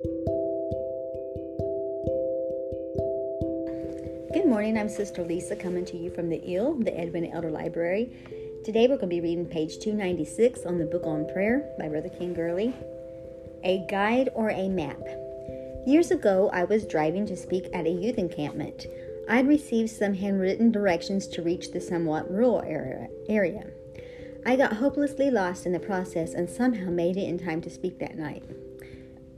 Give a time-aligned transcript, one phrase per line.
[0.00, 0.14] Good
[4.46, 8.12] morning, I'm Sister Lisa coming to you from the IL, the Edwina Elder Library.
[8.64, 12.10] Today we're going to be reading page 296 on the book on prayer by Brother
[12.10, 12.72] Ken Gurley.
[13.64, 15.02] A guide or a map.
[15.84, 18.86] Years ago, I was driving to speak at a youth encampment.
[19.28, 22.62] I'd received some handwritten directions to reach the somewhat rural
[23.28, 23.66] area.
[24.46, 27.98] I got hopelessly lost in the process and somehow made it in time to speak
[27.98, 28.44] that night.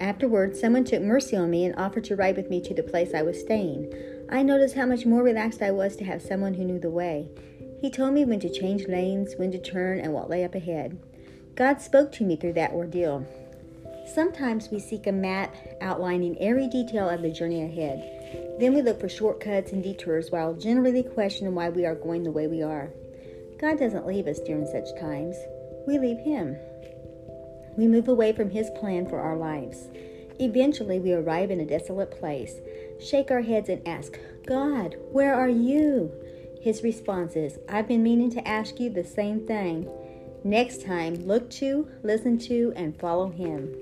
[0.00, 3.14] Afterward, someone took mercy on me and offered to ride with me to the place
[3.14, 3.92] I was staying.
[4.30, 7.28] I noticed how much more relaxed I was to have someone who knew the way.
[7.80, 10.98] He told me when to change lanes, when to turn, and what lay up ahead.
[11.56, 13.26] God spoke to me through that ordeal.
[14.14, 18.56] Sometimes we seek a map outlining every detail of the journey ahead.
[18.60, 22.30] Then we look for shortcuts and detours while generally questioning why we are going the
[22.30, 22.90] way we are.
[23.60, 25.36] God doesn't leave us during such times,
[25.86, 26.56] we leave Him.
[27.78, 29.88] We move away from His plan for our lives.
[30.40, 32.56] Eventually, we arrive in a desolate place,
[33.00, 36.12] shake our heads, and ask, God, where are you?
[36.60, 39.88] His response is, I've been meaning to ask you the same thing.
[40.42, 43.72] Next time, look to, listen to, and follow Him.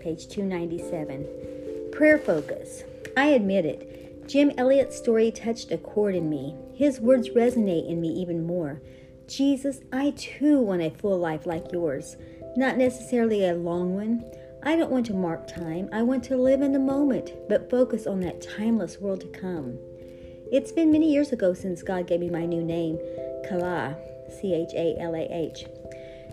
[0.00, 1.90] Page 297.
[1.92, 2.84] Prayer focus.
[3.18, 4.26] I admit it.
[4.26, 6.54] Jim Elliot's story touched a chord in me.
[6.74, 8.80] His words resonate in me even more.
[9.28, 12.16] Jesus, I too want a full life like yours,
[12.56, 14.24] not necessarily a long one.
[14.62, 15.88] I don't want to mark time.
[15.92, 19.78] I want to live in the moment, but focus on that timeless world to come.
[20.50, 22.98] It's been many years ago since God gave me my new name,
[23.48, 23.96] Chalah,
[24.40, 25.66] C H A L A H.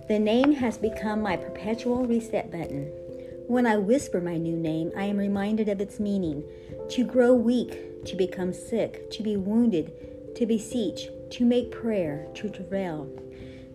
[0.08, 2.92] The name has become my perpetual reset button.
[3.48, 6.44] When I whisper my new name, I am reminded of its meaning
[6.90, 12.50] to grow weak, to become sick, to be wounded, to beseech, to make prayer, to
[12.50, 13.10] travail.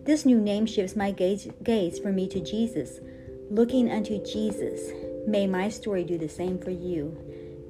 [0.09, 2.99] This new name shifts my gaze, gaze from me to Jesus,
[3.51, 4.89] Looking unto Jesus,
[5.27, 7.15] may my story do the same for you.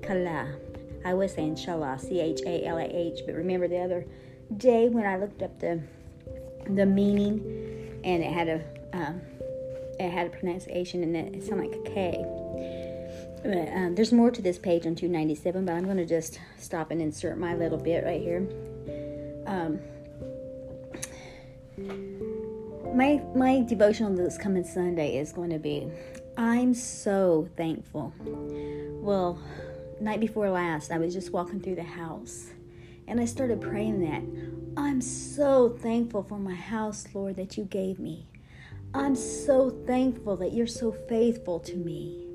[0.01, 0.55] Kala.
[1.03, 4.05] I was saying Chalah, C H A L A H, but remember the other
[4.55, 5.81] day when I looked up the
[6.69, 8.63] the meaning and it had a
[8.93, 9.19] um,
[9.99, 12.25] it had a pronunciation and it sounded like a K.
[13.43, 16.89] But, um, there's more to this page on 297, but I'm going to just stop
[16.89, 18.47] and insert my little bit right here.
[19.45, 19.81] Um,
[22.99, 25.87] my my devotional this coming Sunday is going to be
[26.37, 28.13] I'm so thankful.
[29.01, 29.41] Well,
[30.01, 32.47] night before last, I was just walking through the house
[33.07, 34.21] and I started praying that
[34.75, 38.27] I'm so thankful for my house, Lord, that you gave me.
[38.93, 42.27] I'm so thankful that you're so faithful to me.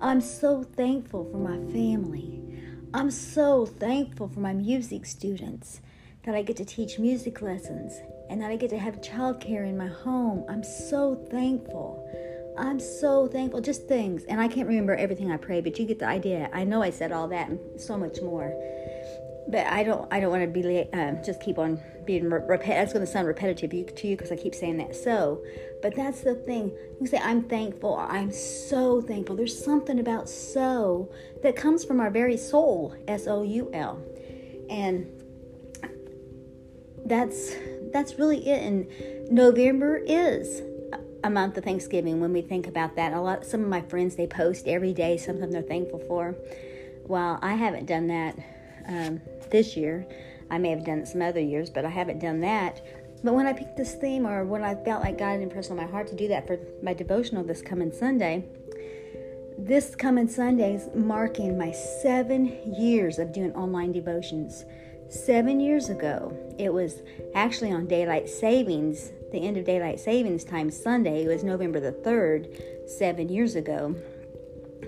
[0.00, 2.42] I'm so thankful for my family.
[2.92, 5.80] I'm so thankful for my music students
[6.24, 8.00] that I get to teach music lessons
[8.32, 10.44] and I get to have childcare in my home.
[10.48, 12.08] I'm so thankful.
[12.58, 13.60] I'm so thankful.
[13.60, 14.24] Just things.
[14.24, 16.50] And I can't remember everything I prayed, but you get the idea.
[16.52, 18.52] I know I said all that and so much more.
[19.48, 20.10] But I don't.
[20.12, 22.68] I don't want to be um, just keep on being repetitive.
[22.68, 24.94] That's going to sound repetitive to you because I keep saying that.
[24.94, 25.44] So,
[25.82, 26.72] but that's the thing.
[27.00, 27.96] You say I'm thankful.
[27.96, 29.34] I'm so thankful.
[29.34, 31.12] There's something about so
[31.42, 32.94] that comes from our very soul.
[33.08, 34.00] S O U L,
[34.70, 35.10] and
[37.04, 37.50] that's
[37.92, 38.62] that's really it.
[38.62, 40.62] And November is
[41.24, 43.12] a month of Thanksgiving when we think about that.
[43.12, 46.34] A lot some of my friends they post every day something they're thankful for.
[47.06, 48.38] Well, I haven't done that
[48.86, 49.20] um,
[49.50, 50.06] this year.
[50.50, 52.84] I may have done it some other years, but I haven't done that.
[53.24, 55.86] But when I picked this theme, or when I felt like God impressed on my
[55.86, 58.44] heart to do that for my devotional this coming Sunday,
[59.56, 64.64] this coming Sunday is marking my seven years of doing online devotions.
[65.12, 67.02] Seven years ago, it was
[67.34, 71.24] actually on daylight savings, the end of daylight savings time Sunday.
[71.24, 73.94] It was November the 3rd, seven years ago.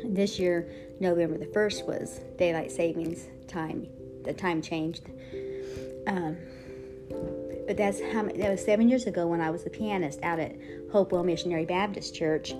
[0.03, 0.67] This year,
[0.99, 3.87] November the 1st was daylight savings time.
[4.25, 5.03] The time changed.
[6.07, 6.39] Um,
[7.67, 10.57] but that's how that was seven years ago when I was a pianist out at
[10.91, 12.53] Hopewell Missionary Baptist Church,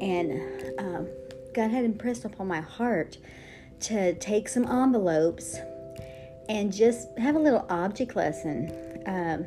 [0.00, 1.08] and um,
[1.52, 3.18] God had impressed upon my heart
[3.80, 5.58] to take some envelopes
[6.48, 8.72] and just have a little object lesson.
[9.06, 9.46] Um,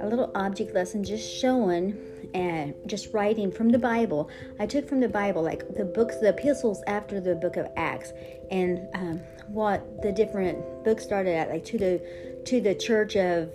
[0.00, 1.96] a little object lesson just showing
[2.34, 4.28] and just writing from the Bible.
[4.58, 8.12] I took from the Bible, like the books, the epistles after the book of Acts,
[8.50, 13.50] and um, what the different books started at, like to the to the church of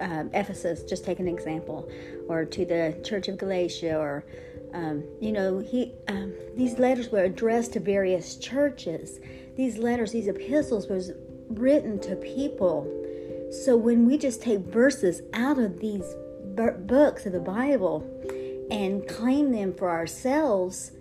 [0.00, 1.90] um, Ephesus, just take an example,
[2.28, 4.24] or to the church of Galatia, or
[4.74, 9.18] um, you know, he um, these letters were addressed to various churches.
[9.56, 11.12] These letters, these epistles, was
[11.58, 12.88] written to people.
[13.64, 16.14] So when we just take verses out of these
[16.54, 18.06] books of the Bible
[18.70, 20.92] and claim them for ourselves,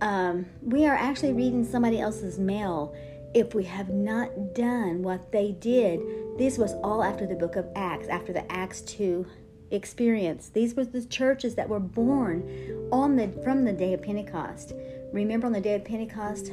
[0.00, 2.94] um, we are actually reading somebody else's mail
[3.34, 6.00] if we have not done what they did.
[6.38, 9.26] This was all after the book of Acts, after the Acts 2
[9.70, 10.50] experience.
[10.50, 14.72] These were the churches that were born on the from the day of Pentecost.
[15.12, 16.52] Remember on the day of Pentecost,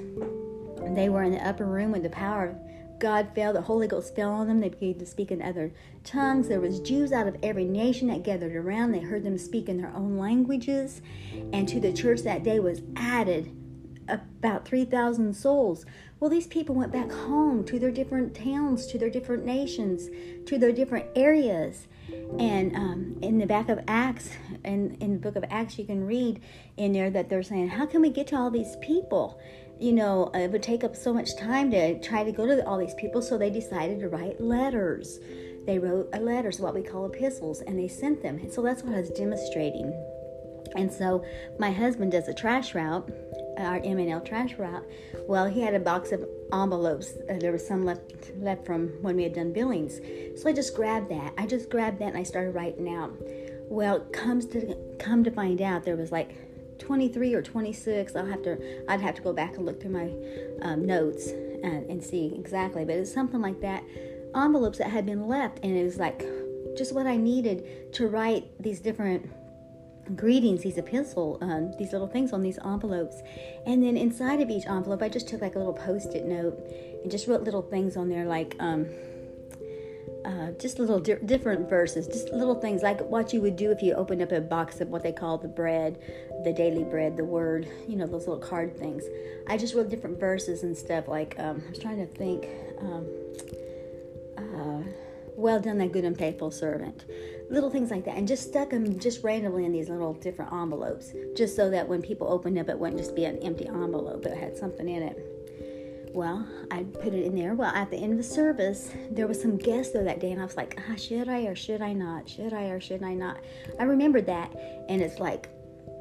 [0.95, 2.70] they were in the upper room when the power of
[3.01, 4.59] God fell, the Holy Ghost fell on them.
[4.59, 6.47] They began to speak in other tongues.
[6.47, 8.91] There was Jews out of every nation that gathered around.
[8.91, 11.01] They heard them speak in their own languages.
[11.51, 13.57] And to the church that day was added
[14.07, 15.83] about 3,000 souls.
[16.19, 20.09] Well, these people went back home to their different towns, to their different nations,
[20.45, 21.87] to their different areas.
[22.37, 24.29] And um, in the back of Acts,
[24.63, 26.39] in, in the book of Acts, you can read
[26.77, 29.39] in there that they're saying, How can we get to all these people?
[29.81, 32.77] You know, it would take up so much time to try to go to all
[32.77, 35.19] these people, so they decided to write letters.
[35.65, 38.37] They wrote letters, what we call epistles, and they sent them.
[38.37, 39.91] And so that's what I was demonstrating.
[40.75, 41.25] And so
[41.59, 43.09] my husband does a trash route,
[43.57, 44.85] our M&L trash route.
[45.27, 47.13] Well, he had a box of envelopes.
[47.27, 49.99] Uh, there was some left left from when we had done billings.
[50.39, 51.33] So I just grabbed that.
[51.39, 53.11] I just grabbed that and I started writing out.
[53.67, 56.35] Well, comes to come to find out, there was like
[56.81, 58.15] 23 or 26.
[58.15, 58.57] I'll have to.
[58.89, 60.11] I'd have to go back and look through my
[60.61, 62.83] um, notes and, and see exactly.
[62.83, 63.83] But it's something like that.
[64.35, 66.25] Envelopes that had been left, and it was like
[66.77, 69.29] just what I needed to write these different
[70.15, 73.21] greetings, these epistle, um, these little things on these envelopes.
[73.65, 76.59] And then inside of each envelope, I just took like a little post it note
[77.03, 78.87] and just wrote little things on there like, um,
[80.25, 83.81] uh, just little di- different verses, just little things like what you would do if
[83.81, 85.99] you opened up a box of what they call the bread,
[86.43, 89.03] the daily bread, the word, you know, those little card things.
[89.47, 91.07] I just wrote different verses and stuff.
[91.07, 92.47] Like um, I was trying to think.
[92.79, 93.07] Um,
[94.37, 94.83] uh,
[95.35, 97.05] well done, that good and faithful servant.
[97.49, 98.17] Little things like that.
[98.17, 102.01] And just stuck them just randomly in these little different envelopes, just so that when
[102.01, 105.30] people opened up, it wouldn't just be an empty envelope, it had something in it.
[106.13, 107.53] Well, I put it in there.
[107.53, 110.41] Well, at the end of the service, there was some guests though that day, and
[110.41, 112.29] I was like, ah, should I or should I not?
[112.29, 113.37] Should I or should I not?
[113.79, 114.51] I remembered that,
[114.89, 115.49] and it's like,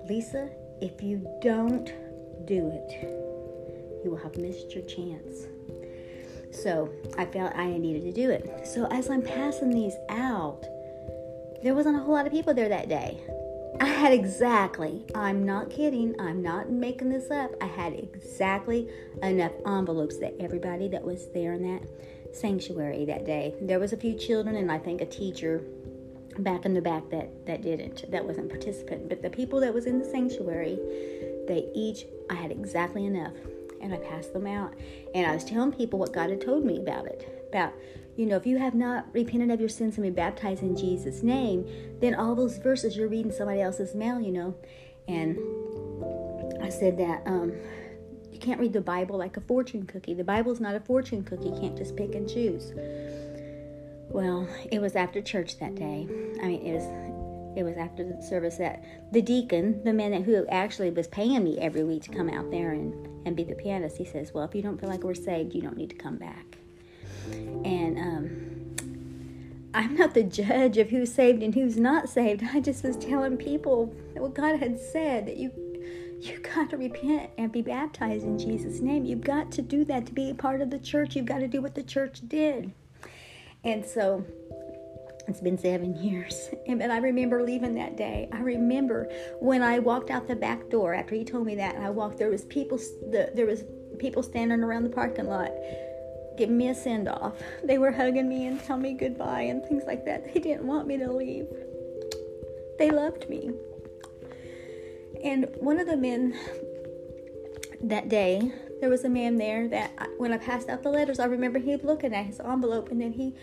[0.08, 1.86] Lisa, if you don't
[2.46, 5.46] do it, you will have missed your chance.
[6.50, 8.66] So I felt I needed to do it.
[8.66, 10.62] So as I'm passing these out,
[11.62, 13.20] there wasn't a whole lot of people there that day.
[13.80, 17.52] I had exactly, I'm not kidding, I'm not making this up.
[17.62, 18.88] I had exactly
[19.22, 21.88] enough envelopes that everybody that was there in that
[22.34, 23.54] sanctuary that day.
[23.60, 25.62] There was a few children and I think a teacher
[26.38, 29.86] back in the back that that didn't that wasn't participant but the people that was
[29.86, 30.78] in the sanctuary
[31.48, 33.34] they each i had exactly enough
[33.80, 34.74] and I passed them out.
[35.14, 37.46] And I was telling people what God had told me about it.
[37.50, 37.72] About,
[38.16, 41.22] you know, if you have not repented of your sins and been baptized in Jesus'
[41.22, 41.66] name,
[42.00, 44.54] then all those verses you're reading somebody else's mail, you know.
[45.08, 45.38] And
[46.62, 47.52] I said that um,
[48.30, 50.14] you can't read the Bible like a fortune cookie.
[50.14, 51.48] The Bible's not a fortune cookie.
[51.48, 52.72] You can't just pick and choose.
[54.08, 56.06] Well, it was after church that day.
[56.42, 56.84] I mean, it was
[57.56, 61.42] it was after the service that the deacon, the man that who actually was paying
[61.42, 64.44] me every week to come out there and, and be the pianist, he says, Well,
[64.44, 66.59] if you don't feel like we're saved, you don't need to come back.
[67.64, 68.40] And um,
[69.74, 72.42] I'm not the judge of who's saved and who's not saved.
[72.52, 75.50] I just was telling people what God had said that you
[76.20, 79.06] you got to repent and be baptized in Jesus' name.
[79.06, 81.16] You've got to do that to be a part of the church.
[81.16, 82.72] You've got to do what the church did.
[83.64, 84.24] And so
[85.26, 86.50] it's been seven years.
[86.66, 88.28] And I remember leaving that day.
[88.32, 89.10] I remember
[89.40, 91.74] when I walked out the back door after he told me that.
[91.76, 92.18] I walked.
[92.18, 92.78] There was people.
[92.78, 93.64] The, There was
[93.98, 95.50] people standing around the parking lot,
[96.36, 97.34] giving me a send off.
[97.64, 100.32] They were hugging me and telling me goodbye and things like that.
[100.32, 101.46] They didn't want me to leave.
[102.78, 103.52] They loved me.
[105.22, 106.34] And one of the men
[107.82, 111.26] that day, there was a man there that when I passed out the letters, I
[111.26, 113.34] remember he looking at his envelope and then he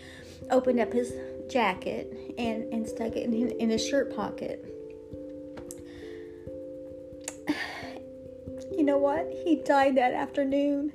[0.50, 1.12] opened up his
[1.48, 4.64] jacket and, and stuck it in, in his shirt pocket.
[8.70, 9.26] You know what?
[9.44, 10.92] He died that afternoon.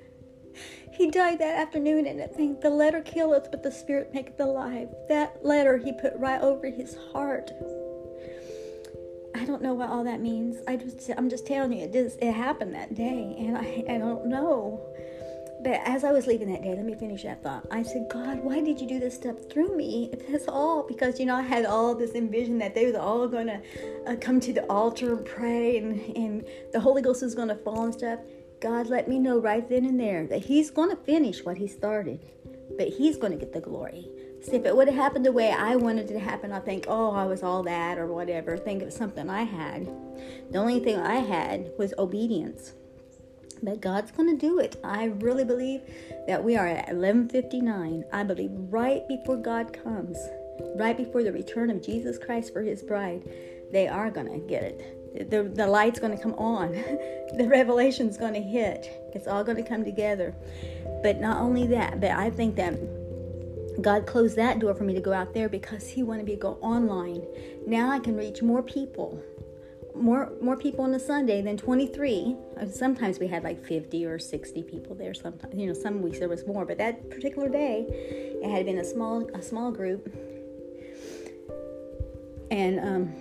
[0.93, 4.89] He died that afternoon, and I think the letter killeth, but the spirit maketh alive.
[5.09, 7.51] That letter he put right over his heart.
[9.35, 10.57] I don't know what all that means.
[10.67, 13.97] I just, I'm just telling you, it just, it happened that day, and I, I
[13.97, 14.79] don't know.
[15.63, 17.65] But as I was leaving that day, let me finish that thought.
[17.71, 20.09] I said, God, why did you do this stuff through me?
[20.13, 23.23] If that's all, because you know, I had all this envision that they was all
[23.47, 23.61] to
[24.05, 27.85] uh, come to the altar and pray, and, and the Holy Ghost was to fall
[27.85, 28.19] and stuff.
[28.63, 31.67] God let me know right then and there that He's going to finish what He
[31.67, 32.21] started,
[32.77, 34.07] but He's going to get the glory.
[34.41, 36.85] See, if it would have happened the way I wanted it to happen, I think,
[36.87, 38.55] oh, I was all that or whatever.
[38.55, 39.85] Think of something I had.
[40.49, 42.71] The only thing I had was obedience.
[43.61, 44.77] But God's going to do it.
[44.81, 45.81] I really believe
[46.27, 48.05] that we are at 11:59.
[48.13, 50.17] I believe right before God comes,
[50.77, 53.29] right before the return of Jesus Christ for his bride,
[53.73, 55.02] they are going to get it.
[55.13, 56.71] The, the light's going to come on.
[57.37, 58.89] the revelation's going to hit.
[59.13, 60.35] It's all going to come together.
[61.01, 62.73] But not only that, but I think that
[63.81, 66.37] God closed that door for me to go out there because He wanted me to
[66.37, 67.23] go online.
[67.65, 69.21] Now I can reach more people,
[69.95, 72.35] more more people on a Sunday than 23.
[72.59, 75.13] Uh, sometimes we had like 50 or 60 people there.
[75.13, 78.77] Sometimes you know some weeks there was more, but that particular day it had been
[78.77, 80.13] a small a small group,
[82.51, 83.15] and um,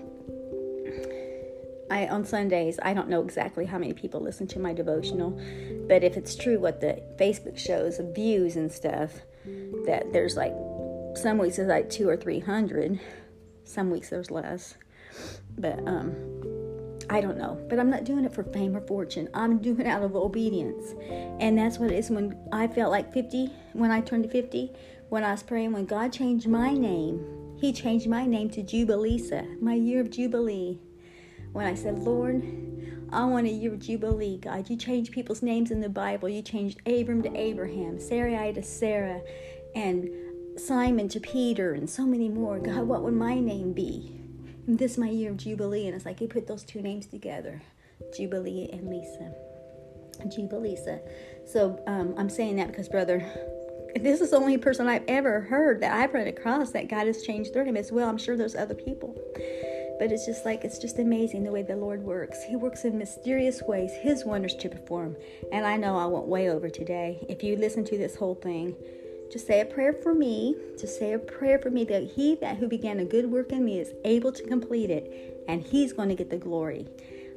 [1.93, 5.39] I on Sundays I don't know exactly how many people listen to my devotional,
[5.87, 9.13] but if it's true what the Facebook shows of views and stuff,
[9.85, 10.55] that there's like
[11.15, 12.99] some weeks there's like two or three hundred,
[13.65, 14.79] some weeks there's less,
[15.59, 16.15] but um,
[17.11, 17.63] I don't know.
[17.69, 19.29] But I'm not doing it for fame or fortune.
[19.35, 20.95] I'm doing it out of obedience,
[21.41, 22.09] and that's what it is.
[22.09, 24.73] When I felt like 50, when I turned to 50,
[25.11, 27.23] when I was praying, when God changed my name,
[27.61, 30.81] He changed my name to Jubilisa, my year of jubilee
[31.53, 32.43] when I said, Lord,
[33.13, 34.71] I want a year of Jubilee, God.
[34.71, 36.29] You changed people's names in the Bible.
[36.29, 39.21] You changed Abram to Abraham, Sarai to Sarah,
[39.75, 40.09] and
[40.57, 42.59] Simon to Peter, and so many more.
[42.59, 44.19] God, what would my name be?
[44.67, 45.87] And this is my year of Jubilee.
[45.87, 47.61] And it's like He put those two names together
[48.17, 49.35] Jubilee and Lisa.
[50.29, 51.01] Jubilisa.
[51.47, 53.19] So um, I'm saying that because, brother,
[54.01, 57.23] this is the only person I've ever heard that I've run across that God has
[57.23, 58.09] changed their name as well.
[58.09, 59.15] I'm sure there's other people.
[59.99, 62.43] But it's just like, it's just amazing the way the Lord works.
[62.43, 65.17] He works in mysterious ways, His wonders to perform.
[65.53, 67.25] And I know I went way over today.
[67.29, 68.75] If you listen to this whole thing,
[69.33, 70.55] just say a prayer for me.
[70.79, 73.65] Just say a prayer for me that He that who began a good work in
[73.65, 76.87] me is able to complete it, and He's going to get the glory.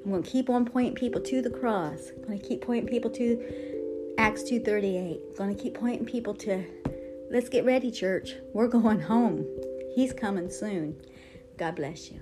[0.04, 2.12] I'm going to keep on pointing people to the cross.
[2.16, 5.20] I'm going to keep pointing people to Acts 2:38.
[5.30, 6.66] I'm going to keep pointing people to
[7.32, 8.36] let's get ready, church.
[8.54, 9.46] We're going home.
[9.96, 11.02] He's coming soon.
[11.58, 12.20] God bless you.